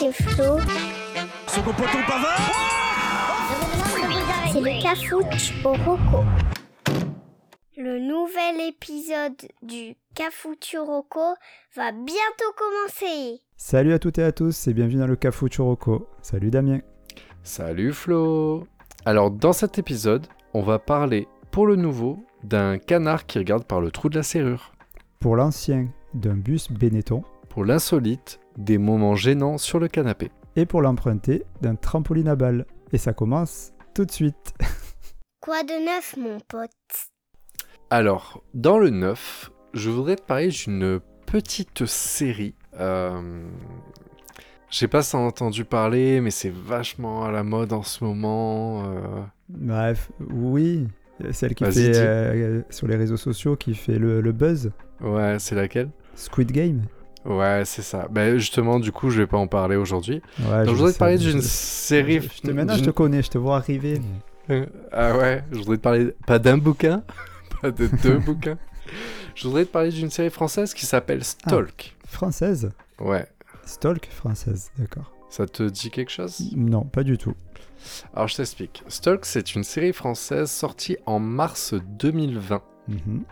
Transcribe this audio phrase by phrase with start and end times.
[0.00, 0.58] c'est Flo.
[1.46, 2.40] Second poteau Pavard
[4.50, 6.24] C'est le Cafouche au Roco.
[7.76, 11.34] Le nouvel épisode du Cafuturoco
[11.76, 13.42] va bientôt commencer.
[13.58, 16.08] Salut à toutes et à tous et bienvenue dans le Cafou Churoko.
[16.22, 16.80] Salut Damien.
[17.42, 18.66] Salut Flo
[19.04, 23.82] Alors dans cet épisode, on va parler pour le nouveau d'un canard qui regarde par
[23.82, 24.72] le trou de la serrure.
[25.18, 27.22] Pour l'ancien, d'un bus Benetton.
[27.50, 30.30] Pour l'insolite, des moments gênants sur le canapé.
[30.56, 32.66] Et pour l'emprunté, d'un trampoline à balles.
[32.92, 34.54] Et ça commence tout de suite.
[35.40, 36.70] Quoi de neuf, mon pote?
[37.90, 42.54] Alors, dans le neuf, je voudrais te parler d'une petite série.
[42.78, 43.48] Euh...
[44.70, 48.04] Je sais pas si t'as entendu parler, mais c'est vachement à la mode en ce
[48.04, 48.84] moment.
[48.84, 49.22] euh.
[49.48, 50.86] Bref, oui,
[51.32, 54.70] celle qui fait euh, sur les réseaux sociaux qui fait le, le buzz.
[55.00, 55.90] Ouais, c'est laquelle?
[56.14, 56.82] Squid Game.
[57.38, 58.08] Ouais, c'est ça.
[58.10, 60.20] Ben justement, du coup, je vais pas en parler aujourd'hui.
[60.40, 62.20] Ouais, Donc, je voudrais te parler d'une série.
[62.20, 64.00] je te- maintenant, je te connais, je te vois arriver.
[64.50, 67.02] Euh, Ah ouais, je voudrais te parler pas d'un bouquin,
[67.62, 68.58] pas de deux bouquins.
[69.34, 71.96] Je voudrais te parler d'une série française qui s'appelle Stalk.
[72.06, 73.26] Française Ouais,
[73.64, 75.12] Stalk française, d'accord.
[75.30, 76.50] ça te dit quelque chose?
[76.56, 77.34] Non, pas du tout.
[78.14, 78.82] Alors je t'explique.
[78.88, 82.62] Stalk, c'est une série française sortie en mars 2020.
[82.88, 83.22] Mhm.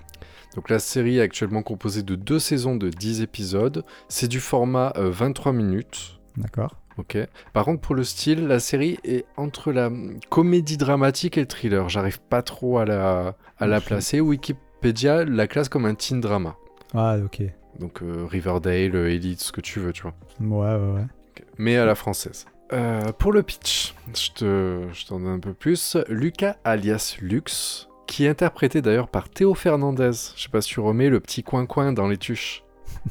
[0.54, 3.84] Donc la série est actuellement composée de deux saisons de 10 épisodes.
[4.08, 6.18] C'est du format euh, 23 minutes.
[6.36, 6.76] D'accord.
[6.96, 7.16] Ok.
[7.52, 11.46] Par contre, pour le style, la série est entre la hum, comédie dramatique et le
[11.46, 11.88] thriller.
[11.88, 14.20] J'arrive pas trop à la, à la placer.
[14.20, 16.56] Wikipédia la classe comme un teen drama.
[16.94, 17.42] Ah, ok.
[17.78, 20.14] Donc euh, Riverdale, euh, Elite, ce que tu veux, tu vois.
[20.40, 21.06] Ouais, ouais, ouais.
[21.56, 22.46] Mais à la française.
[22.72, 25.96] Euh, pour le pitch, je te, je t'en donne un peu plus.
[26.08, 30.10] Lucas alias Lux, qui est interprété d'ailleurs par Théo Fernandez.
[30.34, 32.64] Je sais pas si tu remets le petit coin-coin dans les tuches.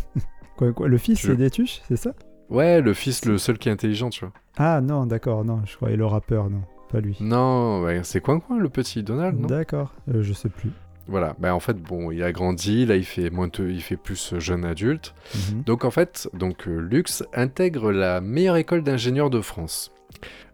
[0.57, 2.13] Quoi, quoi, le fils, c'est des tuches, c'est ça?
[2.49, 4.33] Ouais, le fils, le seul qui est intelligent, tu vois.
[4.57, 7.15] Ah, non, d'accord, non, je croyais le rappeur, non, pas lui.
[7.19, 9.47] Non, c'est coin-coin le petit Donald, non?
[9.47, 10.71] D'accord, euh, je sais plus.
[11.05, 13.97] Voilà, ben en fait, bon, il a grandi, là il fait, moins de- il fait
[13.97, 15.13] plus euh, jeune adulte.
[15.51, 15.61] Mhm.
[15.63, 19.91] Donc en fait, donc, euh, Lux intègre la meilleure école d'ingénieurs de France.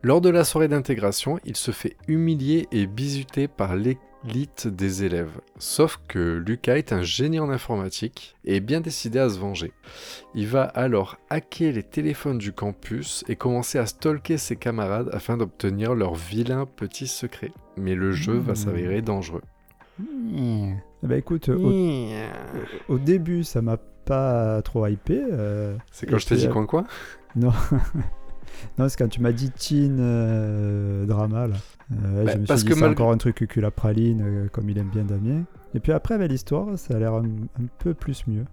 [0.02, 3.76] Lors de la soirée d'intégration, il se fait humilier et bisuter par
[4.26, 5.40] l'élite des élèves.
[5.58, 9.72] Sauf que Lucas est un génie en informatique et est bien décidé à se venger.
[10.36, 15.38] Il va alors hacker les téléphones du campus et commencer à stalker ses camarades afin
[15.38, 17.52] d'obtenir leurs vilains petits secrets.
[17.78, 18.56] Mais le jeu va Mmh.
[18.56, 19.42] s'avérer dangereux.
[20.00, 20.74] Eh
[21.04, 21.72] Bah écoute, au,
[22.90, 25.22] au début, ça m'a pas trop hypé.
[25.32, 26.84] euh, C'est quand je t'ai dit euh, coin-coin
[27.36, 27.52] Non.
[28.78, 31.56] non, c'est quand tu m'as dit teen euh, drama, là.
[31.92, 33.72] Euh, Bah, je me parce suis que dit, c'est malgré- encore un truc cul la
[33.72, 35.44] praline, euh, comme il aime bien Damien.
[35.76, 38.46] Et puis après, bah, l'histoire, ça a l'air un, un peu plus mieux.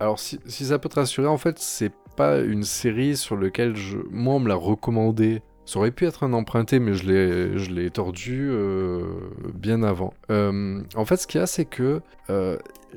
[0.00, 3.74] Alors, si, si ça peut te rassurer, en fait, c'est pas une série sur laquelle
[3.76, 3.96] je...
[4.10, 5.42] moi on me l'a recommandé.
[5.66, 9.02] Ça aurait pu être un emprunté, mais je l'ai, je l'ai tordu euh,
[9.54, 10.12] bien avant.
[10.28, 12.02] En fait, ce qu'il y a, c'est que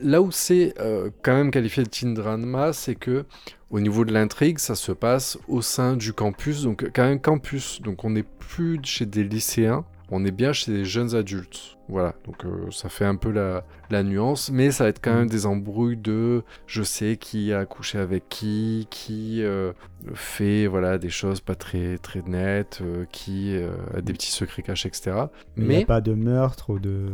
[0.02, 3.26] là où c'est euh, quand même qualifié de teen drama, c'est que
[3.70, 7.82] au niveau de l'intrigue, ça se passe au sein du campus, donc quand même campus.
[7.82, 11.78] Donc on n'est plus chez des lycéens, on est bien chez des jeunes adultes.
[11.90, 15.14] Voilà, donc euh, ça fait un peu la, la nuance, mais ça va être quand
[15.14, 19.72] même des embrouilles de je sais qui a couché avec qui, qui euh,
[20.14, 23.58] fait voilà des choses pas très très nettes, euh, qui
[23.96, 25.12] a des petits secrets cachés, etc.
[25.56, 27.08] Mais il n'y Mais a pas de meurtre ou de,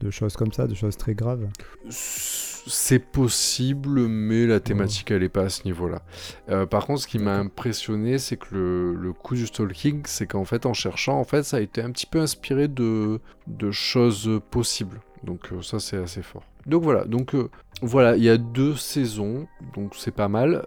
[0.00, 1.46] de choses comme ça, de choses très graves.
[1.90, 6.02] c'est possible, mais la thématique elle est pas à ce niveau-là.
[6.50, 10.26] Euh, par contre, ce qui m'a impressionné, c'est que le, le coup du stalking, c'est
[10.26, 13.70] qu'en fait, en cherchant, en fait, ça a été un petit peu inspiré de, de
[13.70, 15.00] choses possibles.
[15.24, 16.44] Donc euh, ça, c'est assez fort.
[16.66, 17.48] Donc voilà, donc euh,
[17.80, 20.62] voilà, il y a deux saisons, donc c'est pas mal.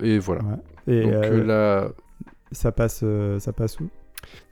[0.00, 0.42] et voilà.
[0.86, 0.94] Ouais.
[0.94, 1.90] Et Donc, la-
[2.52, 3.04] ça, passe,
[3.38, 3.88] ça passe où?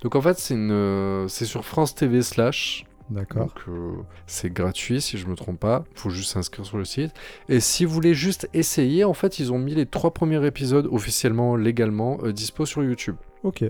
[0.02, 2.84] donc en fait, c'est une, c'est sur France TV slash.
[3.10, 3.46] D'accord.
[3.46, 3.92] Donc euh,
[4.26, 7.12] c'est gratuit si je me trompe pas, faut juste s'inscrire sur le site.
[7.48, 10.88] Et si vous voulez juste essayer, en fait ils ont mis les trois premiers épisodes
[10.90, 13.16] officiellement, légalement, euh, dispo sur YouTube.
[13.42, 13.64] Ok.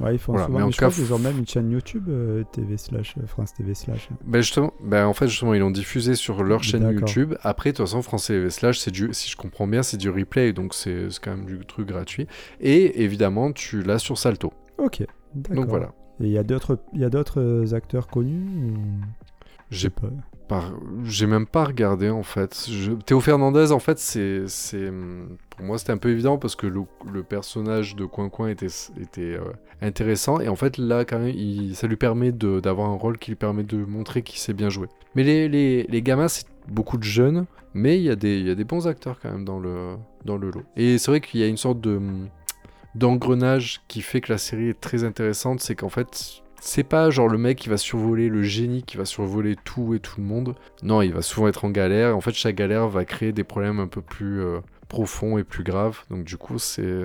[0.00, 0.58] Ouais, ils font Voilà, souvent.
[0.58, 3.54] mais en je crois cas, f- même une chaîne YouTube euh, TV slash euh, France
[3.54, 4.08] TV slash.
[4.24, 6.90] Ben justement, ben en fait justement ils l'ont diffusé sur leur chaîne.
[6.90, 7.34] YouTube.
[7.42, 10.10] Après de toute façon France TV slash c'est du, si je comprends bien c'est du
[10.10, 12.26] replay donc c'est c'est quand même du truc gratuit.
[12.60, 14.52] Et évidemment tu l'as sur Salto.
[14.78, 15.04] Ok.
[15.34, 15.56] D'accord.
[15.56, 15.92] Donc voilà.
[16.20, 18.74] Et il y a d'autres, il y a d'autres euh, acteurs connus ou...
[19.70, 20.08] J'ai pas.
[20.46, 20.72] Par-
[21.04, 22.66] J'ai même pas regardé en fait.
[22.70, 24.92] Je- Théo Fernandez en fait c'est c'est
[25.50, 28.66] pour moi c'était un peu évident parce que le, le personnage de Coin Coin était
[29.00, 29.40] était euh,
[29.80, 33.16] intéressant et en fait là quand même il- ça lui permet de- d'avoir un rôle
[33.18, 34.88] qui lui permet de montrer qu'il sait bien jouer.
[35.14, 38.46] Mais les, les, les gamins c'est beaucoup de jeunes mais il y a des il
[38.46, 39.96] y a des bons acteurs quand même dans le
[40.26, 40.62] dans le lot.
[40.76, 41.98] Et c'est vrai qu'il y a une sorte de
[42.94, 47.28] d'engrenage qui fait que la série est très intéressante, c'est qu'en fait, c'est pas genre
[47.28, 50.54] le mec qui va survoler le génie, qui va survoler tout et tout le monde.
[50.82, 52.16] Non, il va souvent être en galère.
[52.16, 55.64] En fait, chaque galère va créer des problèmes un peu plus euh, profonds et plus
[55.64, 55.98] graves.
[56.10, 57.04] Donc du coup, c'est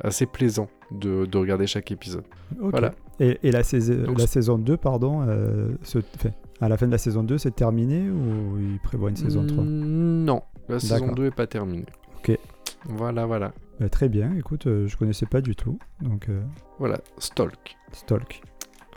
[0.00, 2.24] assez plaisant de, de regarder chaque épisode.
[2.58, 2.92] Voilà.
[3.20, 6.30] Et, et la, saison, Donc, la saison 2, pardon, euh, se- enfin,
[6.60, 9.64] à la fin de la saison 2, c'est terminé ou il prévoit une saison 3
[9.64, 11.14] Mm, Non, la saison D'accord.
[11.16, 11.84] 2 est pas terminée.
[12.18, 12.38] Ok.
[12.84, 13.52] Voilà, voilà.
[13.80, 15.78] Euh, Très bien, écoute, euh, je connaissais pas du tout.
[16.00, 16.42] Donc, euh,
[16.78, 17.76] Voilà, Stalk.
[17.92, 18.42] Stalk.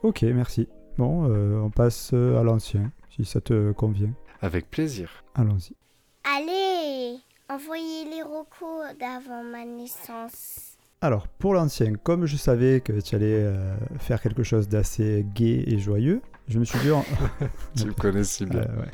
[0.04, 0.68] Ok, merci.
[0.98, 4.12] Bon, euh, on passe euh, à l'ancien, si ça te convient.
[4.42, 5.24] Avec plaisir.
[5.36, 5.76] Allons-y.
[6.24, 7.18] Allez,
[7.50, 10.78] envoyez les recos d'avant ma naissance.
[11.04, 15.64] Alors, pour l'ancien, comme je savais que tu allais euh, faire quelque chose d'assez gai
[15.68, 16.92] et joyeux, je me suis dit...
[16.92, 17.04] en-
[17.76, 18.60] Tu me connais si bien.
[18.62, 18.92] Euh, ouais.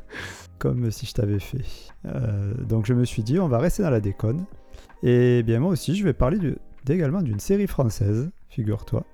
[0.58, 1.64] Comme si je t'avais fait.
[2.06, 4.46] Euh, donc je me suis dit, on va rester dans la déconne.
[5.04, 6.56] Et bien moi aussi, je vais parler
[6.90, 9.06] également d'une série française, figure-toi,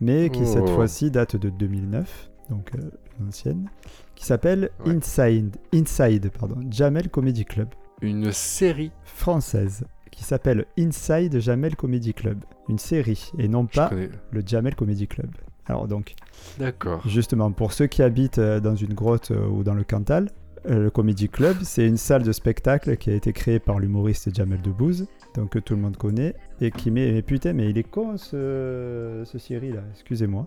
[0.00, 0.74] mais qui cette Oh.
[0.74, 2.80] fois-ci date de 2009, donc euh,
[3.20, 3.68] une ancienne,
[4.14, 4.94] qui s'appelle Ouais.
[4.96, 7.68] Inside, Inside pardon, Jamel Comedy Club,
[8.02, 8.90] Une série.
[9.04, 12.44] française, qui s'appelle Inside Jamel Comedy Club.
[12.68, 13.90] Une série, et non pas
[14.32, 15.30] le Jamel Comedy Club.
[15.66, 16.14] Alors donc,
[16.58, 17.06] D'accord.
[17.06, 20.30] Justement, pour ceux qui habitent euh, dans une grotte euh, ou dans le Cantal,
[20.64, 24.60] le Comedy Club, c'est une salle de spectacle qui a été créée par l'humoriste Jamel
[24.60, 27.12] Debbouze, donc que tout le monde connaît, et qui met...
[27.12, 30.46] Mais putain, mais il est con ce, ce Siri là, excusez-moi.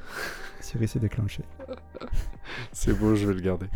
[0.60, 1.42] Siri s'est déclenché.
[2.72, 3.66] C'est beau, je vais le garder.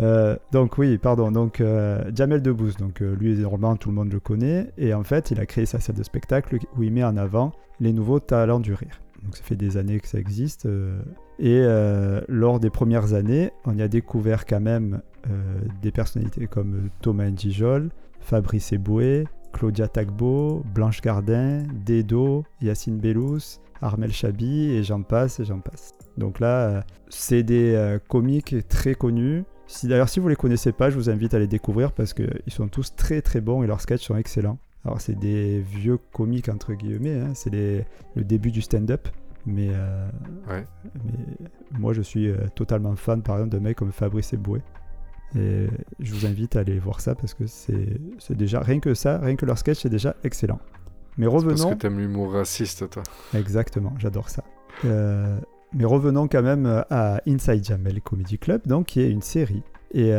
[0.00, 4.12] Euh, donc oui, pardon, donc euh, Jamel Debbouze, donc euh, lui normalement tout le monde
[4.12, 7.04] le connaît, et en fait il a créé sa salle de spectacle où il met
[7.04, 9.03] en avant les nouveaux talents du rire.
[9.24, 11.00] Donc ça fait des années que ça existe, euh,
[11.38, 15.00] et euh, lors des premières années, on y a découvert quand même
[15.30, 17.90] euh, des personnalités comme Thomas Ndijol,
[18.20, 25.44] Fabrice Eboué, Claudia Tagbo, Blanche Gardin, Dedo, Yacine Bellous, Armel Chabi, et j'en passe, et
[25.44, 25.92] j'en passe.
[26.18, 29.44] Donc là, c'est des comiques très connus.
[29.66, 32.40] Si, D'ailleurs, si vous les connaissez pas, je vous invite à les découvrir parce qu'ils
[32.48, 34.58] sont tous très très bons et leurs sketchs sont excellents.
[34.84, 39.08] Alors, c'est des vieux comiques entre guillemets, hein, c'est le début du stand-up.
[39.46, 40.08] Mais, euh,
[40.48, 40.66] Ouais.
[40.94, 44.60] mais moi, je suis euh, totalement fan par exemple d'un mec comme Fabrice Eboué.
[45.36, 45.66] Et
[46.00, 47.98] je vous invite à aller voir ça parce que c'est
[48.30, 50.60] déjà, rien que ça, rien que leur sketch, c'est déjà excellent.
[51.18, 51.70] Mais Parce revenons.
[51.70, 53.02] que t'aimes l'humour raciste, toi.
[53.34, 54.44] Exactement, j'adore ça.
[54.84, 55.38] Euh,
[55.72, 59.62] mais revenons quand même à Inside Jamel Comedy Club, donc qui est une série.
[59.92, 60.12] Et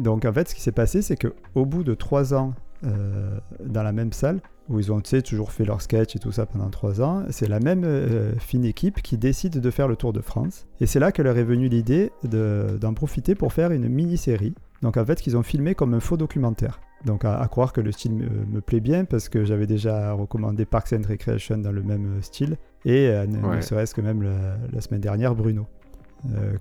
[0.00, 2.52] donc en fait, ce qui s'est passé, c'est que au bout de trois ans
[2.84, 6.46] euh, dans la même salle, où ils ont toujours fait leur sketch et tout ça
[6.46, 10.12] pendant trois ans, c'est la même euh, fine équipe qui décide de faire le Tour
[10.12, 10.66] de France.
[10.80, 14.54] Et c'est là que leur est venue l'idée de- d'en profiter pour faire une mini-série.
[14.82, 16.80] Donc en fait, qu'ils ont filmé comme un faux documentaire.
[17.04, 20.12] Donc à, à croire que le style me, me plaît bien parce que j'avais déjà
[20.12, 22.56] recommandé Parks and Recreation dans le même euh, style
[22.86, 25.66] et euh, ne, serait-ce que même la, la semaine dernière Bruno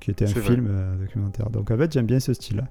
[0.02, 0.70] qui était un film
[1.00, 1.50] documentaire.
[1.50, 2.66] Donc en fait j'aime bien ce style-là.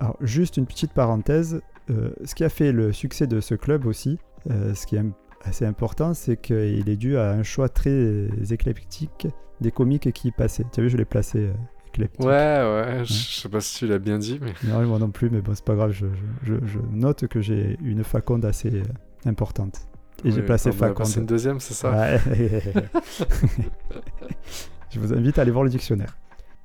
[0.00, 4.18] Alors juste une petite parenthèse, ce qui a fait le succès de ce club aussi,
[4.50, 5.02] euh, ce qui est
[5.44, 9.26] assez important, c'est qu'il est dû à un choix très éclectique
[9.60, 10.64] des comiques qui y passaient.
[10.72, 11.52] Tu as vu, je l'ai placé euh,
[11.88, 12.20] éclectique.
[12.20, 14.52] Ouais, ouais, je je sais pas si tu l'as bien dit, mais.
[14.68, 15.92] Non, moi non plus, mais bon, c'est pas grave.
[15.92, 16.06] Je,
[16.44, 18.82] je- je- je note que j'ai une faconde assez euh,
[19.26, 19.80] importante.
[20.24, 20.98] Et j'ai placé faconde.
[20.98, 22.20] passé une deuxième, c'est ça Ouais.
[24.90, 26.16] je vous invite à aller voir le dictionnaire.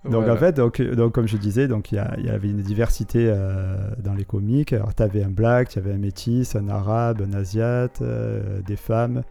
[0.09, 0.33] Donc Voilà.
[0.33, 4.13] en fait, donc, donc, comme je disais, donc il y, avait une diversité euh, dans
[4.13, 4.73] les comiques.
[4.73, 8.75] Alors tu avais un black, tu avais un métis, un arabe, un asiate, euh, des
[8.75, 9.23] femmes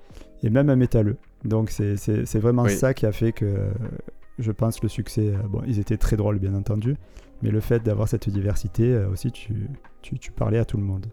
[0.42, 1.16] et même un métalleux.
[1.44, 2.72] Donc c'est- vraiment Oui.
[2.76, 3.54] ça qui a fait que
[4.38, 5.28] je pense le succès.
[5.34, 6.96] euh, bon, ils étaient très drôles bien entendu,
[7.42, 9.68] mais le fait d'avoir cette diversité aussi, tu,
[10.02, 11.06] tu, tu parlais à tout le monde.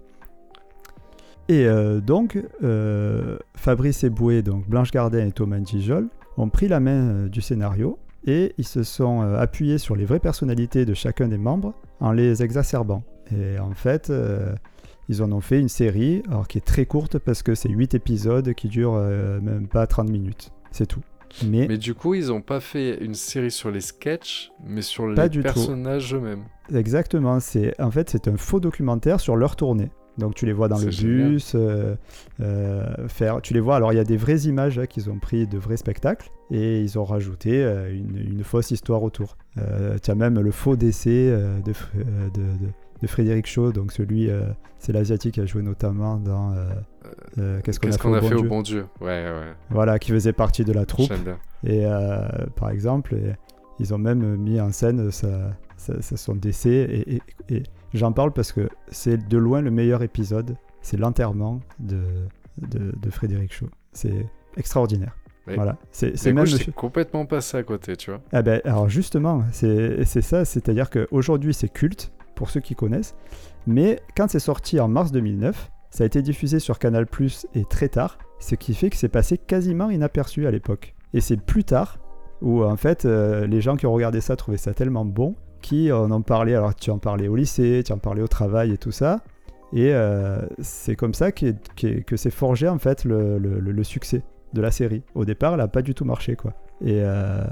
[1.49, 6.79] Et euh, donc, euh, Fabrice Eboué, donc Blanche Gardin et Thomas Gijol ont pris la
[6.79, 10.93] main euh, du scénario et ils se sont euh, appuyés sur les vraies personnalités de
[10.93, 13.03] chacun des membres en les exacerbant.
[13.31, 14.53] Et en fait, euh,
[15.09, 17.93] ils en ont fait une série, alors qui est très courte parce que c'est 8
[17.95, 20.51] épisodes qui durent euh, même pas 30 minutes.
[20.71, 21.01] C'est tout.
[21.45, 25.07] Mais, Mais du coup, ils ont pas fait une série sur les sketchs, mais sur
[25.07, 26.43] les du personnages eux-mêmes.
[26.73, 29.89] exactement, c'est en fait c'est un faux documentaire sur leur tournée.
[30.19, 31.29] Donc tu les vois dans le génial.
[31.29, 31.95] bus, euh,
[33.07, 33.77] faire, tu les vois.
[33.77, 36.79] Alors il y a des vraies images hein, qu'ils ont pris de vrais spectacles et
[36.81, 39.35] ils ont rajouté euh, une, une fausse histoire autour.
[39.57, 43.73] Euh, tu as même le faux décès euh, de, Fr- de, de- de Frédéric Shaw,
[43.73, 44.43] donc celui, euh,
[44.79, 46.63] c'est l'asiatique qui a joué notamment dans euh,
[47.37, 48.85] euh, Qu'est-ce qu'on Qu'est-ce a fait, au, bon fait Dieu bon Dieu?
[49.01, 49.53] Ouais, ouais.
[49.71, 51.11] Voilà, qui faisait partie de la troupe.
[51.65, 51.83] Et
[52.55, 53.33] par exemple, et-
[53.79, 56.69] ils ont même mis en scène sa, sa- sa- son décès.
[56.69, 60.55] Et, et- et j'en parle parce que c'est de loin le meilleur épisode.
[60.81, 61.99] C'est l'enterrement de,
[62.61, 63.67] de, de Frédéric Shaw.
[63.91, 65.15] C'est extraordinaire.
[65.47, 65.77] Voilà.
[65.91, 68.21] C'est complètement passé à côté, tu vois.
[68.31, 73.15] Ah ben, alors justement, c'est ça, c'est-à-dire qu'aujourd'hui c'est culte, pour ceux qui connaissent,
[73.67, 77.65] mais quand c'est sorti en mars 2009, ça a été diffusé sur Canal Plus et
[77.65, 80.95] très tard, ce qui fait que c'est passé quasiment inaperçu à l'époque.
[81.13, 81.99] Et c'est plus tard
[82.41, 85.91] où en fait euh, les gens qui ont regardé ça trouvaient ça tellement bon, qui
[85.91, 88.77] en ont parlé, alors tu en parlais au lycée, tu en parlais au travail et
[88.77, 89.21] tout ça,
[89.71, 94.23] et euh, c'est comme ça que s'est forgé en fait le- le succès
[94.53, 95.03] de la série.
[95.15, 96.53] Au départ, elle n'a pas du tout marché quoi.
[96.81, 97.43] Et euh,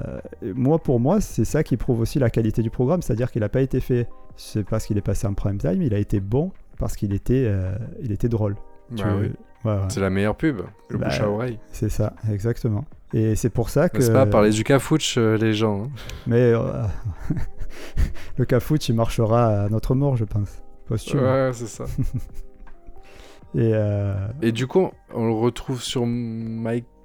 [0.42, 3.50] moi, pour moi, c'est ça qui prouve aussi la qualité du programme, c'est-à-dire qu'il n'a
[3.50, 6.52] pas été fait, c'est parce qu'il est passé en prime time, il a été bon
[6.78, 8.56] parce qu'il était, euh, il était drôle.
[8.92, 9.32] Bah veux- oui.
[9.66, 11.60] ouais, ouais, C'est la meilleure pub, le Bah, bouche à oreille.
[11.72, 12.84] c'est ça, exactement.
[13.14, 13.98] Et c'est pour ça que.
[14.00, 15.84] N'est-ce pas Parler du cafouche, euh, les gens.
[15.84, 15.90] hein.
[16.28, 16.52] Mais
[18.38, 20.62] le cafouche, il marchera à notre mort, je pense.
[20.88, 21.22] Posthume.
[21.22, 21.86] Ouais, c'est ça.
[23.54, 26.06] Et euh, Et du coup, on le retrouve sur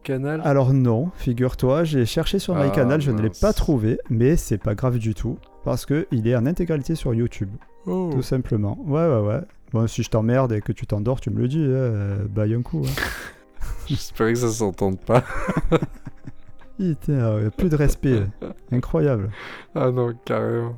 [0.09, 4.37] MyCanal alors non, figure-toi, j'ai cherché sur Ah, MyCanal, je ne l'ai pas trouvé, mais
[4.37, 7.51] c'est pas grave du tout parce que il est en intégralité sur YouTube.
[7.87, 8.11] Oh.
[8.13, 8.79] Tout simplement.
[8.87, 9.41] Ouais, ouais, ouais.
[9.73, 12.55] Bon, si je t'emmerde et que tu t'endors, tu me le dis, hein, euh, baille
[12.55, 12.83] un coup.
[12.87, 13.03] hein.
[13.87, 15.23] J'espérais que ça s'entende pas.
[16.79, 18.23] Plus de respect.
[18.73, 19.31] Incroyable.
[19.75, 20.77] Ah non, carrément.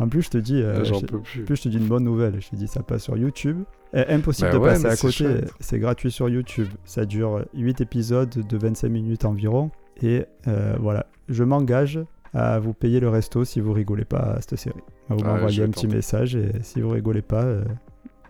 [0.00, 1.16] En plus, je te dis, euh, je- plus.
[1.16, 2.40] en plus, je te dis une bonne nouvelle.
[2.40, 3.62] Je te dis, ça passe sur YouTube.
[3.92, 5.46] Eh, impossible Bah de ouais, passer à côté.
[5.60, 6.68] C'est gratuit sur YouTube.
[6.84, 9.70] Ça dure 8 épisodes de 25 minutes environ.
[10.02, 12.00] Et euh, voilà, je m'engage
[12.32, 14.80] à vous payer le resto si vous rigolez pas à cette série.
[15.08, 15.96] Vous Ah, m'envoyez un petit tenter.
[15.96, 17.42] message et si vous rigolez pas.
[17.44, 17.64] euh,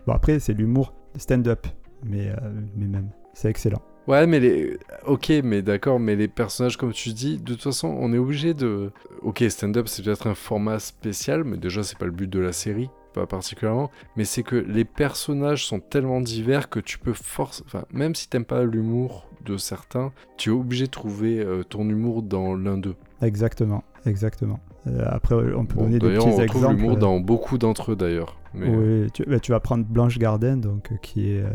[0.07, 1.67] Bon, après, c'est l'humour stand-up.
[2.03, 2.35] Mais, euh,
[2.75, 3.81] mais même, c'est excellent.
[4.11, 4.77] Ouais, mais les.
[5.05, 8.53] Ok, mais d'accord, mais les personnages, comme tu dis, de toute façon, on est obligé
[8.53, 8.91] de.
[9.21, 12.51] Ok, stand-up, c'est peut-être un format spécial, mais déjà, c'est pas le but de la
[12.51, 13.89] série, pas particulièrement.
[14.17, 17.63] Mais c'est que les personnages sont tellement divers que tu peux force.
[17.65, 21.87] Enfin, même si t'aimes pas l'humour de certains, tu es obligé de trouver euh, ton
[21.89, 22.95] humour dans l'un d'eux.
[23.21, 24.59] Exactement, exactement.
[24.87, 26.75] Euh, après, on peut Bon, donner des d'ailleurs, petits on exemples.
[26.75, 28.37] l'humour dans beaucoup d'entre eux, d'ailleurs.
[28.53, 31.49] Mais, euh, Oui, tu, bah, tu vas prendre Blanche Garden, donc, euh, qui est, euh,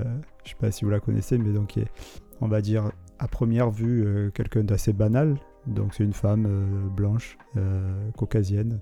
[0.44, 1.88] je sais pas si vous la connaissez, mais donc qui est,
[2.40, 5.37] on va dire, à première vue, euh, quelqu'un d'assez banal.
[5.66, 8.78] Donc c'est une femme euh, blanche, euh, caucasienne,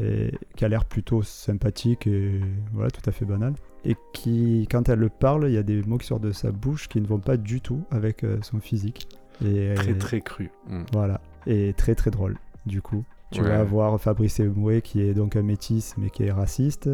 [0.00, 2.40] et qui a l'air plutôt sympathique et
[2.72, 3.54] voilà, tout à fait banal.
[3.84, 6.50] Et qui, quand elle le parle, il y a des mots qui sortent de sa
[6.50, 9.08] bouche qui ne vont pas du tout avec son physique.
[9.44, 10.50] Et, très, très cru.
[10.68, 10.82] Mm.
[10.92, 13.04] Voilà, et très très drôle, du coup.
[13.30, 13.48] Tu Ouais.
[13.48, 16.88] vas avoir Fabrice Eboué qui est donc un métis mais qui est raciste.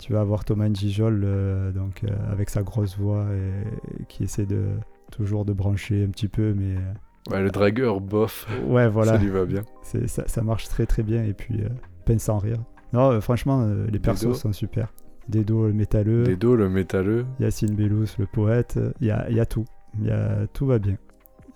[0.00, 4.70] Tu vas avoir Thomas euh, donc, euh, avec sa grosse voix et, qui essaie de
[5.10, 9.18] toujours de brancher un petit peu, mais euh, Ouais, le dragueur bof, ouais, voilà, ça
[9.18, 9.62] lui va bien.
[9.82, 11.68] c'est, ça, ça marche très très bien et puis euh,
[12.06, 12.56] peine sans rire.
[12.92, 14.34] Non, euh, franchement, euh, les persos Dedo.
[14.34, 14.88] sont super.
[15.28, 17.26] Dedo le métalleux, Dedo, le métalleux.
[17.38, 19.64] Yacine Bellous le poète, il y a, y a tout.
[20.00, 20.96] Il y a, tout va bien.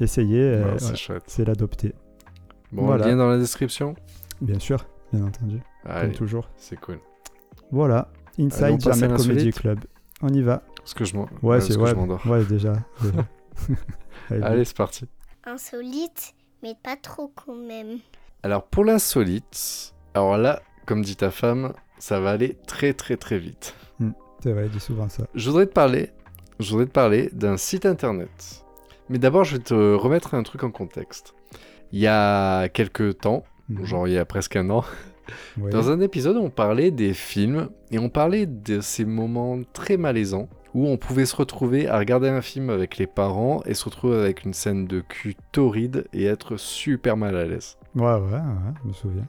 [0.00, 1.22] Essayez, Ouais, c'est voilà, chouette.
[1.26, 1.94] c'est l'adopter.
[2.72, 3.06] Bon, Voilà.
[3.08, 3.94] lien dans la description
[4.40, 6.50] Bien sûr, bien entendu, Allez, comme toujours.
[6.56, 6.98] c'est cool.
[7.72, 8.08] Voilà,
[8.38, 9.78] Allez, Inside à Jamel Comedy Club.
[10.22, 10.62] On y va.
[10.76, 11.26] Parce que je m'en...
[11.42, 12.24] Ouais, c'est ouais, m'endors.
[12.26, 12.72] ouais déjà.
[13.02, 13.26] déjà.
[14.30, 15.06] Allez, Allez, c'est parti.
[15.44, 17.98] Insolite, mais pas trop quand même.
[18.42, 23.38] Alors, pour l'insolite, alors là, comme dit ta femme, ça va aller très très très
[23.38, 23.74] vite.
[24.42, 25.24] c'est vrai, il dit souvent ça.
[25.34, 26.10] Je voudrais te parler,
[26.60, 28.64] je voudrais te parler d'un site internet.
[29.08, 31.34] Mais d'abord, je vais te remettre un truc en contexte.
[31.92, 33.84] Il y a quelques temps, Mhm.
[33.84, 34.84] genre il y a presque un an,
[35.56, 35.70] Ouais.
[35.70, 40.50] Dans un épisode, on parlait des films et on parlait de ces moments très malaisants
[40.74, 44.16] où on pouvait se retrouver à regarder un film avec les parents et se retrouver
[44.18, 47.76] avec une scène de cul torride et être super mal à l'aise.
[47.94, 48.40] Ouais, ouais, ouais,
[48.82, 49.26] je me souviens.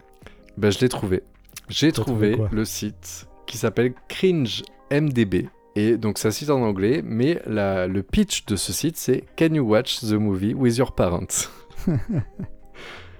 [0.57, 1.21] Ben, je l'ai trouvé.
[1.69, 5.47] J'ai trouvé le site qui s'appelle Cringe MDB.
[5.77, 9.25] Et donc c'est un site en anglais, mais la- le pitch de ce site c'est
[9.37, 11.49] Can you watch the movie with your parents?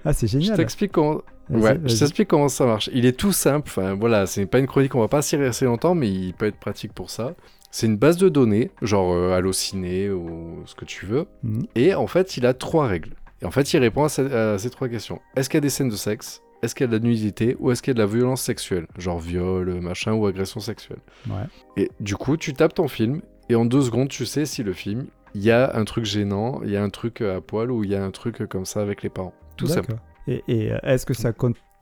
[0.04, 0.56] Ah, c'est Je génial.
[0.56, 2.88] t'explique comment, Ouais, je t'explique comment ça marche.
[2.92, 3.68] Il est tout simple.
[3.68, 6.46] Enfin, voilà, c'est pas une chronique, on va pas s'y rester longtemps, mais il peut
[6.46, 7.34] être pratique pour ça.
[7.78, 11.26] C'est une base de données, genre euh, Allociné ou ce que tu veux.
[11.42, 11.66] Mhm.
[11.74, 13.12] Et en fait, il a trois règles.
[13.42, 15.20] Et en fait, il répond à, ces- à ces trois questions.
[15.36, 16.40] Est-ce qu'il y a des scènes de sexe?
[16.62, 17.54] Est-ce qu'il y a de la nudité?
[17.58, 18.86] Ou est-ce qu'il y a de la violence sexuelle?
[18.96, 21.00] Genre viol, machin, ou agression sexuelle.
[21.28, 21.44] Ouais.
[21.76, 24.72] Et du coup, tu tapes ton film, et en deux secondes, tu sais si le
[24.72, 25.04] film,
[25.34, 27.90] il y a un truc gênant, il y a un truc à poil, ou il
[27.90, 29.34] y a un truc comme ça avec les parents.
[29.58, 29.96] Tout simple.
[30.26, 31.34] Et, et, euh, est-ce que ça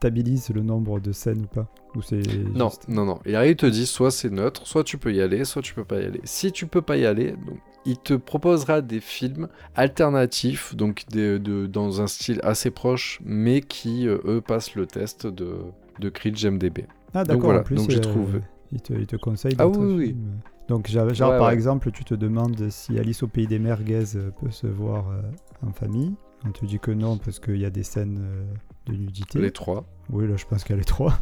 [0.05, 1.99] comptabilise le nombre de scènes ou pas Ou
[2.53, 3.19] Non, juste- non, non.
[3.25, 5.73] Et là, il te dit soit c'est neutre, soit tu peux y aller, soit tu
[5.73, 6.21] peux pas y aller.
[6.23, 11.39] Si tu peux pas y aller, donc, il te proposera des films alternatifs, donc des-
[11.39, 15.57] de, dans un style assez proche, mais qui, euh, eux, passent le test de,
[15.99, 16.85] de Cringe MDB.
[17.13, 18.41] Ah, d'accord, voilà, en plus, donc j'ai euh, trouvé.
[18.71, 20.05] Il te, il te conseille Ah oui, oui.
[20.07, 20.39] films.
[20.67, 21.53] Donc, genre, genre, Ouais, par ouais.
[21.53, 25.21] exemple, tu te demandes si Alice au pays des merguez euh, peut se voir euh,
[25.67, 26.15] en famille.
[26.47, 28.43] On te dit que non parce qu'il y a des scènes euh,
[28.85, 29.39] de nudité.
[29.39, 29.85] Les trois.
[30.09, 31.17] Oui, là, je pense qu'il y a les trois.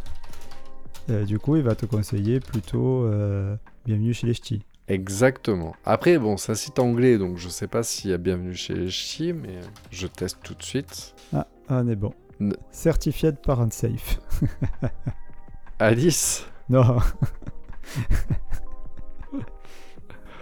[1.09, 3.55] Euh, du coup, il va te conseiller plutôt euh,
[3.85, 4.61] Bienvenue chez les Ch'tis.
[4.87, 5.75] Exactement.
[5.85, 8.73] Après, bon, c'est un site anglais, donc je sais pas s'il y a bienvenue chez
[8.73, 9.59] les Ch'tis, mais
[9.91, 11.15] je teste tout de suite.
[11.33, 12.13] Ah, on est bon.
[12.39, 14.19] Ne- Certified Parent Safe.
[15.79, 16.97] Alice Non.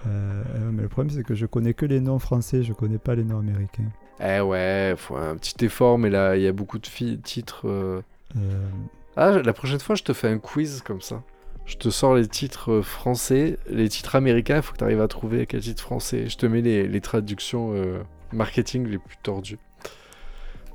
[0.08, 3.14] Euh, mais le problème, c'est que je connais que les noms français, je connais pas
[3.14, 3.92] les noms américains.
[4.24, 7.68] Eh ouais, faut un petit effort, mais là, il y a beaucoup de titres.
[7.68, 8.02] euh.
[8.38, 8.70] Euh,
[9.18, 11.24] Ah, la prochaine fois, je te fais un quiz comme ça.
[11.66, 15.02] Je te sors les titres euh, français, les titres américains, il faut que tu arrives
[15.02, 16.28] à trouver quel titre français.
[16.28, 19.60] Je te mets les, les traductions euh, marketing les plus tordues.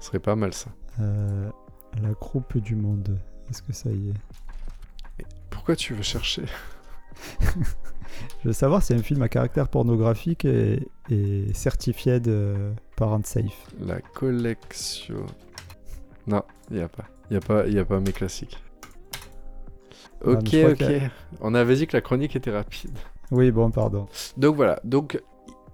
[0.00, 0.71] Ce serait pas mal ça.
[0.99, 3.19] la croupe du monde.
[3.50, 5.25] Est-ce que ça y est?
[5.50, 6.43] Pourquoi tu veux chercher?
[8.43, 12.55] Je veux savoir si un film à caractère pornographique est, est certifié de
[12.97, 13.67] Parent Safe.
[13.81, 15.27] La collection.
[16.27, 17.05] Non, il n'y a pas.
[17.31, 18.63] Il n'y a, pas- y a pas mes classiques.
[20.25, 20.85] Ah, Ok, ok.
[21.41, 22.97] On avait dit que la chronique était rapide.
[23.31, 24.07] Oui, bon, pardon.
[24.37, 25.21] Donc voilà, donc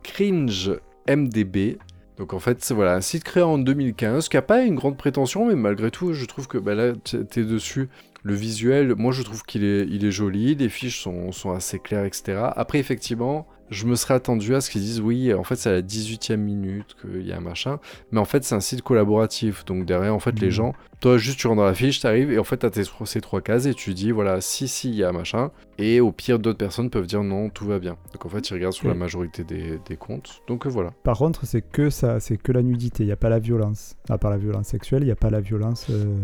[0.02, 0.72] Cringe
[1.08, 1.78] MDB.
[2.18, 5.46] Donc en fait, voilà, un site créé en 2015 qui a pas une grande prétention,
[5.46, 7.88] mais malgré tout, je trouve que bah, là, t- t'es dessus.
[8.24, 12.38] Le visuel, moi je trouve qu'il est, joli, les fiches sont assez claires, etc.
[12.54, 15.72] Après, effectivement, je me serais attendu à ce qu'ils disent oui, en fait, c'est à
[15.72, 17.80] la 18e minute qu'il y a un machin,
[18.12, 19.64] mais en fait, c'est un site collaboratif.
[19.64, 20.52] Donc derrière, en fait, les Mhm.
[20.52, 23.20] gens, toi, juste tu rentres dans la fiche, t'arrives et en fait, t'as tes, ces
[23.20, 25.50] trois cases et tu dis voilà, si, si, il y a un machin.
[25.78, 27.96] Et au pire, d'autres personnes peuvent dire non, tout va bien.
[28.12, 30.42] Donc en fait, ils regardent sur la majorité des, des comptes.
[30.46, 30.92] Donc voilà.
[31.02, 33.96] Par contre, c'est que ça, c'est que la nudité, il n'y a pas la violence.
[34.08, 35.86] À part la violence sexuelle, il n'y a pas la violence.
[35.90, 36.14] euh,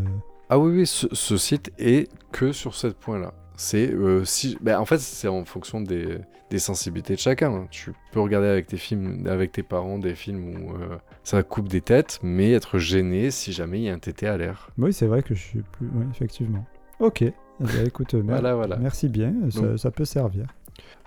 [0.51, 3.33] Ah oui, oui, ce, ce site est que sur ce point-là.
[3.61, 7.67] C'est euh, si, ben, en fait, c'est en fonction des, des sensibilités de chacun.
[7.73, 11.67] Tu peux regarder avec tes films, avec tes parents, des films où euh, ça coupe
[11.69, 14.71] des têtes, mais être gêné si jamais il y a un tété à l'air.
[14.79, 15.89] Oui, c'est vrai que je suis plus.
[15.93, 16.65] Oui, effectivement.
[17.01, 17.23] Ok.
[17.23, 18.77] Eh bien, écoute, Voilà, voilà.
[18.77, 20.47] merci bien, ça, Donc- ça peut servir.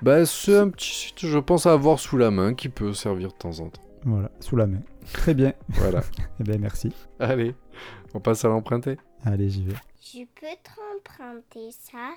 [0.01, 3.29] Bah, c'est un petit site, je pense, à avoir sous la main qui peut servir
[3.29, 3.81] de temps en temps.
[4.03, 4.81] Voilà, sous la main.
[5.13, 5.53] Très bien.
[5.69, 6.01] Voilà.
[6.41, 6.91] Eh bien, merci.
[7.19, 7.55] Allez,
[8.13, 8.97] on passe à l'emprunter.
[9.23, 9.75] Allez, j'y vais.
[10.01, 12.09] Je peux te emprunter ça?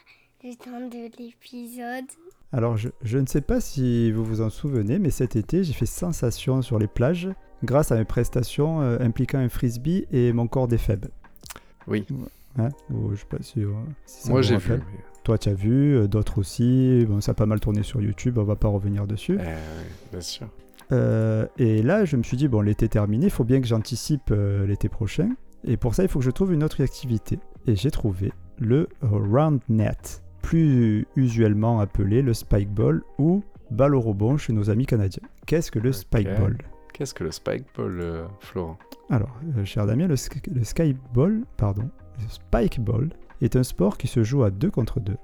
[0.44, 2.04] Le temps de l'épisode
[2.52, 5.72] Alors, je, je ne sais pas si vous vous en souvenez, mais cet été, j'ai
[5.72, 7.30] fait sensation sur les plages
[7.62, 11.08] grâce à mes prestations euh, impliquant un frisbee et mon corps des faibles.
[11.86, 12.06] Oui.
[12.58, 12.68] Hein?
[12.90, 13.72] Je sais pas si, euh,
[14.06, 14.80] si Moi, j'ai vu.
[15.22, 17.06] Toi, tu as vu, euh, d'autres aussi.
[17.08, 19.38] Bon, ça a pas mal tourné sur YouTube, on va pas revenir dessus.
[19.40, 20.48] Eh, bien sûr.
[20.92, 24.30] Euh, et là, je me suis dit, bon, l'été terminé, il faut bien que j'anticipe
[24.30, 25.30] euh, l'été prochain.
[25.64, 27.38] Et pour ça, il faut que je trouve une autre activité.
[27.66, 34.00] Et j'ai trouvé le Round Net, plus usuellement appelé le Spike Ball ou balle au
[34.00, 35.22] rebond chez nos amis canadiens.
[35.46, 35.94] Qu'est-ce que le Ok.
[35.94, 36.58] Spike Ball
[36.92, 38.78] Qu'est-ce que le Spike Ball, euh, Florent?
[39.10, 40.16] Alors, euh, cher Damien, le,
[40.54, 41.88] le Sky Ball, pardon,
[42.20, 43.08] le Spike Ball
[43.40, 45.16] est un sport qui se joue à deux contre deux,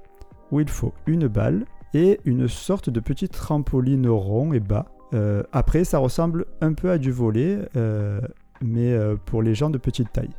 [0.50, 4.86] où il faut une balle et une sorte de petit trampoline rond et bas.
[5.12, 7.58] Euh, après, ça ressemble un peu à du volet,
[8.62, 10.30] mais pour les gens de petite taille.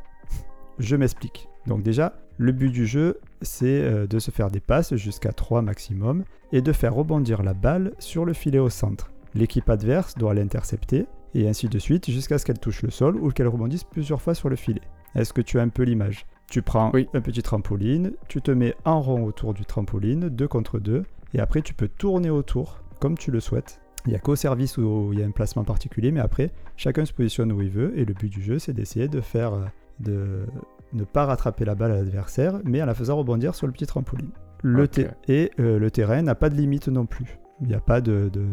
[0.79, 1.47] Je m'explique.
[1.67, 5.61] Donc déjà, le but du jeu, c'est euh, de se faire des passes jusqu'à 3
[5.61, 9.11] maximum et de faire rebondir la balle sur le filet au centre.
[9.35, 13.29] L'équipe adverse doit l'intercepter et ainsi de suite jusqu'à ce qu'elle touche le sol ou
[13.29, 14.81] qu'elle rebondisse plusieurs fois sur le filet.
[15.13, 16.25] Est-ce que tu as un peu l'image?
[16.49, 17.07] Tu prends Oui.
[17.13, 21.03] un petit trampoline, tu te mets en rond autour du trampoline, deux contre deux,
[21.35, 23.79] et après tu peux tourner autour comme tu le souhaites.
[24.07, 27.05] Il n'y a qu'au service où il y a un placement particulier, mais après, chacun
[27.05, 29.65] se positionne où il veut, et le but du jeu, c'est d'essayer de faire, euh,
[29.99, 30.45] de
[30.93, 33.85] ne pas rattraper la balle à l'adversaire, mais en la faisant rebondir sur le petit
[33.85, 34.29] trampoline.
[34.63, 34.87] Le
[35.27, 37.39] et euh, le terrain n'a pas de limite non plus.
[37.61, 38.43] Il n'y a pas de, de,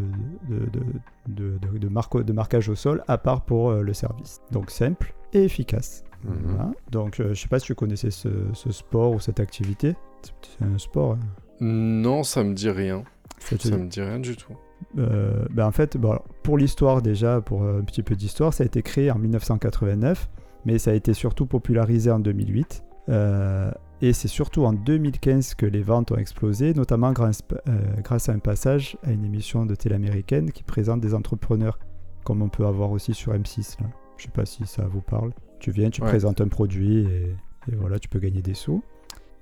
[0.48, 0.82] de, de,
[1.28, 4.40] de- de- de marque- de marquage au sol, à part pour euh, le service.
[4.52, 6.04] Donc simple et efficace.
[6.24, 6.32] Mhm.
[6.44, 6.70] Voilà.
[6.90, 9.96] Donc euh, je ne sais pas si tu connaissais ce, ce sport ou cette activité.
[10.42, 11.12] C'est un sport.
[11.12, 11.18] hein.
[11.60, 13.04] Non, ça me dit rien.
[13.38, 14.52] C'est- Ça me dit rien du tout.
[14.98, 18.62] Euh, ben en fait, bon, alors, pour l'histoire déjà, pour un petit peu d'histoire, ça
[18.62, 20.28] a été créé en 1989,
[20.68, 22.84] mais ça a été surtout popularisé en 2008.
[23.08, 23.70] Euh,
[24.02, 28.32] et c'est surtout en 2015 que les ventes ont explosé, notamment grâce, euh, grâce à
[28.32, 31.78] un passage à une émission de télé américaine qui présente des entrepreneurs,
[32.24, 33.80] comme on peut avoir aussi sur M6.
[33.80, 33.88] Là.
[34.18, 35.32] Je sais pas si ça vous parle.
[35.58, 36.08] Tu viens, tu Ouais.
[36.08, 37.34] présentes un produit et,
[37.72, 38.82] et voilà, tu peux gagner des sous.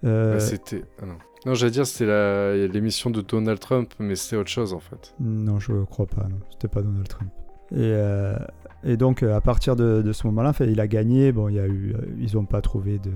[0.05, 0.85] Euh, Bah, c'était.
[1.03, 1.17] Ah non.
[1.45, 5.15] Non, j'allais dire c'était l'émission de Donald Trump, mais c'était autre chose en fait.
[5.21, 6.29] Non, je crois pas.
[6.29, 7.31] Non, c'était pas Donald Trump.
[7.73, 8.37] Et, euh,
[8.85, 11.33] et donc euh, à partir de, de ce moment-là, il a gagné.
[11.33, 13.11] Bon, il y a eu, euh, ils n'ont pas trouvé de,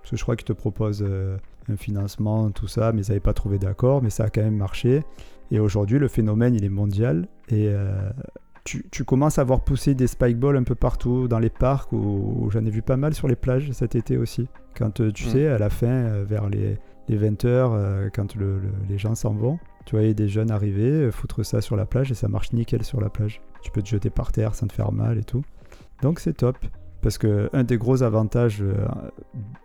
[0.00, 1.36] Parce que je crois qu'ils te proposent euh,
[1.68, 4.56] un financement, tout ça, mais ils n'avaient pas trouvé d'accord, mais ça a quand même
[4.56, 5.02] marché.
[5.50, 7.28] Et aujourd'hui, le phénomène, il est mondial.
[7.48, 8.10] Et euh,
[8.64, 11.92] tu, tu commences à voir pousser des spike balls un peu partout dans les parcs,
[11.92, 11.96] où,
[12.40, 14.48] où j'en ai vu pas mal sur les plages cet été aussi.
[14.76, 15.14] Quand tu Mm.
[15.14, 19.34] sais, à la fin, vers les, les 20h, euh, quand le- le- les gens s'en
[19.34, 22.52] vont, tu voyais des jeunes arriver, euh, foutre ça sur la plage et ça marche
[22.52, 23.40] nickel sur la plage.
[23.62, 25.42] Tu peux te jeter par terre sans te faire mal et tout.
[26.02, 26.56] Donc c'est top.
[27.00, 28.86] Parce que un des gros avantages, euh,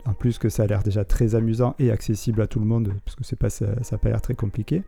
[0.06, 2.94] en plus que ça a l'air déjà très amusant et accessible à tout le monde,
[3.06, 4.82] parce que c'est pas, ça n'a pas l'air très compliqué,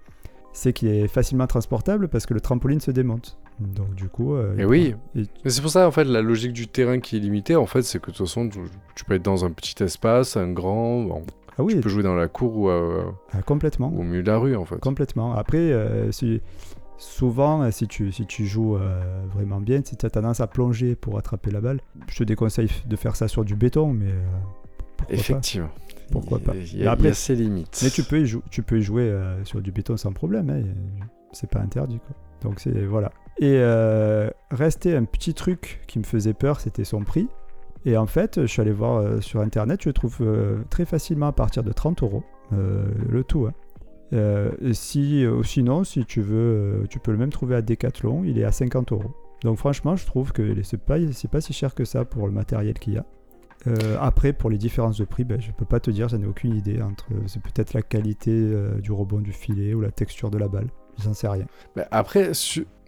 [0.52, 3.38] c'est qu'il est facilement transportable parce que le trampoline se démonte.
[3.60, 4.34] Donc du coup...
[4.34, 4.96] euh, Et il oui.
[5.14, 7.84] Mais c'est pour ça, en fait, la logique du terrain qui est limitée, en fait,
[7.84, 8.60] c'est que de toute façon, tu,
[8.96, 11.24] tu peux être dans un petit espace, un grand, bon,
[11.60, 13.90] ah oui, tu peux jouer dans la cour ou à- ah, complètement.
[13.96, 14.80] au milieu de la rue, en fait.
[14.80, 15.34] Complètement.
[15.34, 16.42] Après, euh, si,
[16.98, 20.48] souvent, euh, si tu, si tu joues euh, vraiment bien, si tu as tendance à
[20.48, 24.06] plonger pour attraper la balle, je te déconseille de faire ça sur du béton, mais
[24.08, 24.26] euh,
[24.98, 25.14] pourquoi pas.
[25.22, 25.70] Effectivement.
[26.12, 26.56] Pourquoi Il- pas.
[26.56, 27.80] Il y, a, y après- a ses limites.
[27.84, 30.64] Mais tu peux y, jou- tu peux y jouer sur du béton sans problème, hein,
[31.34, 32.00] c'est pas interdit.
[32.00, 32.16] Quoi.
[32.50, 33.12] Donc c'est voilà.
[33.40, 33.62] Et
[34.52, 37.28] restait un petit truc qui me faisait peur, c'était son prix.
[37.86, 41.28] Et en fait, je suis allé voir euh, sur internet, je trouve euh, très facilement
[41.28, 43.48] à partir de 30 euros, euh, le tout.
[43.48, 43.54] hein.
[44.12, 48.44] Euh, si, sinon, si tu veux, tu peux le même trouver à Decathlon, il est
[48.44, 49.12] à 50 euros.
[49.44, 50.98] Donc franchement, je trouve que c'est pas,
[51.32, 53.06] pas si cher que ça pour le matériel qu'il y a.
[54.02, 56.56] Après, pour les différences de prix, ben, je peux pas te dire, j'en ai aucune
[56.56, 56.82] idée.
[56.82, 60.70] Entre, c'est peut-être la qualité du rebond du filet ou la texture de la balle.
[60.98, 61.46] J'en sais rien.
[61.76, 62.34] Mais après,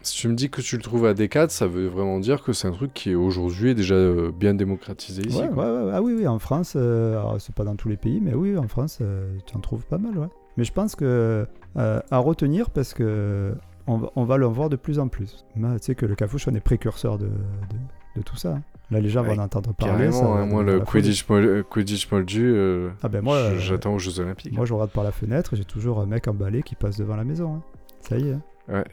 [0.03, 2.53] si tu me dis que tu le trouves à D4, ça veut vraiment dire que
[2.53, 5.39] c'est un truc qui est aujourd'hui déjà euh, bien démocratisé ici.
[5.39, 5.65] Ouais, quoi.
[5.73, 5.91] ouais, ouais.
[5.95, 8.67] Ah oui, oui, en France, euh, c'est pas dans tous les pays, mais oui, en
[8.67, 10.27] France, euh, tu en trouves pas mal, ouais.
[10.57, 11.45] Mais je pense que
[11.77, 13.53] euh, à retenir parce que
[13.87, 15.45] on va, on va le voir de plus en plus.
[15.55, 18.55] Moi, Tu sais que le cafouche, on est précurseur de, de, de tout ça.
[18.55, 18.61] hein.
[18.91, 20.11] Là, les gens Ouais, vont en entendre parler.
[20.11, 20.81] ça Carrément, hein, moi le.
[20.81, 24.51] Quidditch, mol- Quidditch moldu, euh, Ah ben moi, j'attends aux Jeux Olympiques.
[24.53, 27.15] moi, je regarde par la fenêtre, j'ai toujours un mec en balai qui passe devant
[27.15, 27.55] la maison.
[27.55, 27.61] hein.
[28.01, 28.33] Ça y est.
[28.33, 28.41] hein.
[28.71, 28.85] Ouais,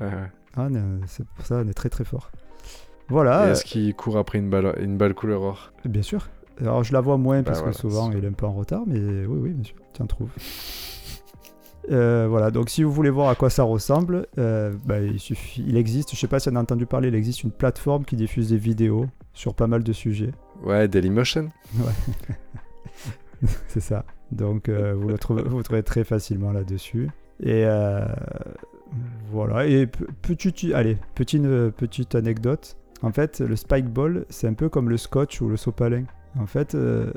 [0.00, 0.10] ouais.
[0.56, 2.30] Ah, est- c'est pour ça on est très très fort.
[3.08, 5.72] Voilà, Est-ce qu'il court après une balle, une balle couleur or?
[5.84, 6.28] Euh, bien sûr.
[6.60, 8.52] Alors je la vois moins Bah parce voilà, que souvent il est un peu en
[8.52, 10.30] retard, mais oui, oui, bien sûr, tu en trouves.
[11.90, 15.64] Euh, voilà, donc si vous voulez voir à quoi ça ressemble, euh, bah, il suffit,
[15.66, 18.14] il existe, je sais pas si on a entendu parler, il existe une plateforme qui
[18.14, 20.32] diffuse des vidéos sur pas mal de sujets.
[20.62, 21.48] Ouais, Dailymotion.
[23.68, 24.04] C'est ça.
[24.32, 27.08] Donc euh, vous le trouvez, vous le trouvez très facilement là-dessus.
[27.40, 28.04] Et euh,
[29.30, 29.66] voilà.
[29.66, 32.76] Et pe- petite, allez, petite, euh, petite anecdote.
[33.02, 36.04] En fait, le Spike Ball, c'est un peu comme le Scotch ou le sopalin.
[36.38, 37.12] En fait, euh,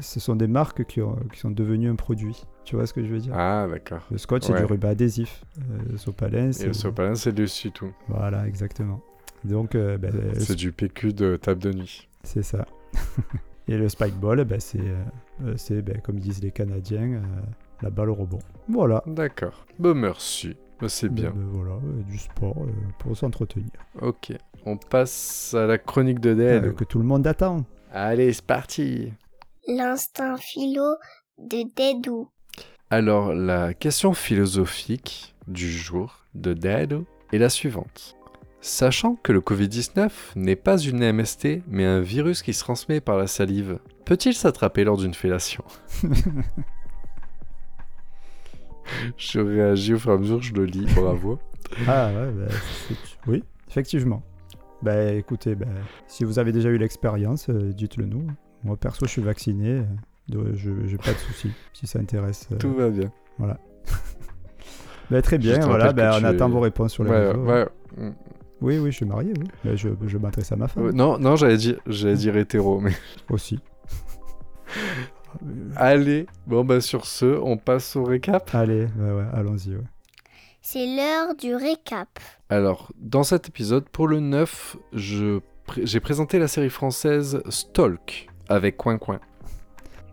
[0.00, 2.44] ce sont des marques qui, ont- qui sont devenues un produit.
[2.64, 3.32] Tu vois ce que je veux dire?
[3.36, 4.06] Ah, d'accord.
[4.10, 5.44] Le Scotch, c'est du ruban adhésif.
[5.58, 6.66] Euh, le sopalin, Et c'est...
[6.68, 7.92] le sopalin, c'est dessus tout.
[8.08, 9.00] Voilà, exactement.
[9.44, 12.08] Donc, euh, ben, le C'est du PQ de table de nuit.
[12.22, 12.66] C'est ça.
[13.68, 17.22] Et le spike ball, ben, c'est, euh, c'est ben, comme disent les Canadiens,
[17.82, 18.40] la balle au rebond.
[18.68, 19.02] Voilà.
[19.06, 19.64] D'accord.
[19.78, 20.56] Bon, merci.
[20.80, 21.30] Bah, c'est bien.
[21.30, 23.70] Ben, voilà, euh, du sport euh, pour s'entretenir.
[24.00, 24.32] Ok.
[24.66, 26.74] On passe à la chronique de Euh, Dead.
[26.74, 27.64] que tout le monde attend.
[27.92, 29.12] Allez, c'est parti.
[29.68, 30.94] L'instinct philo
[31.38, 32.28] de Dédou.
[32.90, 36.98] Alors, la question philosophique du jour de Dead
[37.32, 38.16] est la suivante.
[38.62, 43.16] Sachant que le Covid-19 n'est pas une MST, mais un virus qui se transmet par
[43.16, 45.64] la salive, peut-il s'attraper lors d'une fellation?
[49.16, 51.38] Je réagis au fur et à mesure que je le lis, bravo.
[51.86, 52.32] Ah ouais,
[52.88, 52.94] c'est-
[53.26, 54.22] oui, effectivement.
[54.82, 55.68] Ben écoutez, ben,
[56.06, 58.26] si vous avez déjà eu l'expérience, euh, dites-le nous.
[58.64, 59.82] Moi perso, je suis vacciné,
[60.34, 62.48] euh, je n'ai pas de soucis si ça intéresse.
[62.52, 63.10] euh, Tout va bien.
[65.10, 67.66] ben, très bien, voilà, que on attend es- vos réponses sur les Ouais.
[68.62, 69.46] Oui, oui, je suis marié, oui.
[69.64, 72.78] Ben, je, je m'adresse à ma femme Euh, Non, non, j'allais dire, j'allais dire hétéro,
[72.80, 72.92] mais
[73.30, 73.58] aussi.
[75.76, 76.26] Allez.
[76.46, 78.50] Bon, bah sur ce, on passe au récap.
[78.54, 79.70] Allez, ouais, ouais, allons-y.
[79.76, 79.82] ouais.
[80.62, 82.08] C'est l'heure du récap.
[82.50, 88.28] Alors, dans cet épisode, pour le 9, je pré- j'ai présenté la série française Stalk
[88.48, 89.20] avec Coin Coin.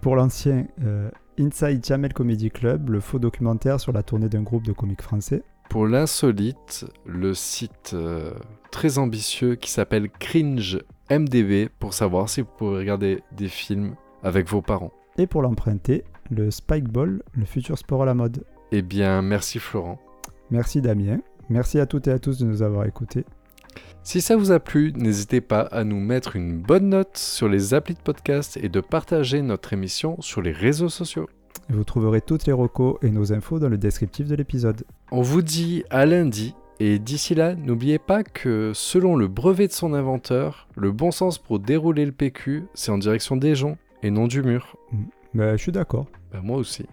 [0.02, 4.64] Pour l'ancien euh, Inside Jamel Comedy Club, le faux documentaire sur la tournée d'un groupe
[4.64, 5.44] de comiques français.
[5.70, 8.32] Pour l'insolite, le site euh,
[8.72, 10.80] très ambitieux qui s'appelle Cringe
[11.12, 14.94] MDB pour savoir si vous pouvez regarder des films avec vos parents.
[15.18, 18.44] Et pour l'emprunter, le Spike Ball, le futur sport à la mode.
[18.72, 20.00] Eh bien, merci Florent.
[20.52, 21.20] Merci Damien.
[21.50, 23.26] Merci à toutes et à tous de nous avoir écoutés.
[24.04, 27.74] Si ça vous a plu, n'hésitez pas à nous mettre une bonne note sur les
[27.74, 31.28] applis de podcast et de partager notre émission sur les réseaux sociaux.
[31.70, 34.84] Vous trouverez toutes les recos et nos infos dans le descriptif de l'épisode.
[35.12, 39.74] On vous dit à lundi et d'ici là, n'oubliez pas que selon le brevet de
[39.74, 43.78] son inventeur, le bon sens pour dérouler le PQ, c'est en direction des gens
[44.08, 44.76] et non du mur.
[45.34, 46.08] Bah, je suis d'accord.
[46.32, 46.86] Bah, moi aussi.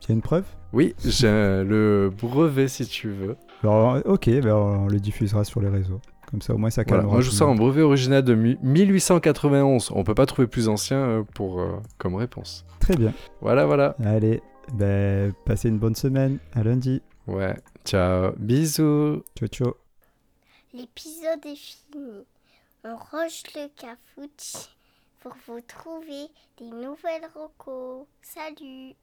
[0.00, 0.44] Tu as une preuve?
[0.72, 1.28] Oui, j'ai
[1.64, 3.36] le brevet si tu veux.
[3.62, 6.00] Alors, ok, bah, on le diffusera sur les réseaux.
[6.30, 7.14] Comme ça, au moins, ça Voilà, calmera.
[7.14, 9.92] moi je sors un brevet original de mi- 1891.
[9.94, 12.66] On peut pas trouver plus ancien euh, pour euh, comme réponse.
[12.80, 13.12] Très bien.
[13.40, 13.94] Voilà, voilà.
[14.04, 14.42] Allez,
[14.74, 16.38] bah, passez une bonne semaine.
[16.52, 17.00] À lundi.
[17.28, 17.54] Ouais.
[17.84, 18.32] Ciao.
[18.38, 19.22] Bisous.
[19.38, 19.74] Ciao, ciao.
[20.74, 22.24] L'épisode est fini.
[22.84, 24.68] On range le cafouche
[25.26, 28.06] pour vous trouver des nouvelles recos.
[28.22, 28.94] Salut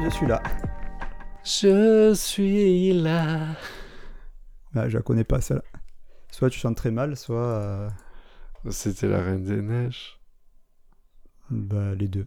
[0.00, 0.42] Je suis là.
[1.44, 3.56] Je suis là.
[4.74, 5.64] Ah, je la connais pas, celle-là.
[6.30, 7.40] Soit tu chantes très mal, soit.
[7.46, 7.90] euh,
[8.70, 10.18] C'était la Reine des Neiges.
[11.50, 12.26] bah, les deux.